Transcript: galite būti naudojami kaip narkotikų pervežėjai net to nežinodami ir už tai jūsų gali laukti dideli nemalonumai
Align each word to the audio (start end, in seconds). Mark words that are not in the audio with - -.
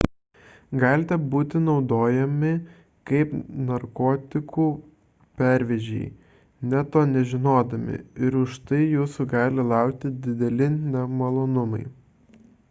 galite 0.83 1.17
būti 1.33 1.59
naudojami 1.65 2.53
kaip 3.11 3.35
narkotikų 3.67 4.65
pervežėjai 5.43 6.09
net 6.73 6.91
to 6.97 7.03
nežinodami 7.11 8.01
ir 8.29 8.39
už 8.41 8.57
tai 8.73 8.83
jūsų 8.87 9.29
gali 9.37 9.67
laukti 9.75 10.15
dideli 10.27 10.73
nemalonumai 10.79 11.85